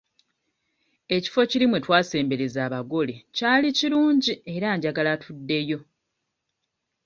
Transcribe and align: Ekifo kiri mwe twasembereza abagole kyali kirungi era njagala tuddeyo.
Ekifo 1.15 1.41
kiri 1.49 1.65
mwe 1.69 1.79
twasembereza 1.85 2.59
abagole 2.67 3.13
kyali 3.35 3.67
kirungi 3.77 4.33
era 4.53 4.69
njagala 4.77 5.13
tuddeyo. 5.23 5.79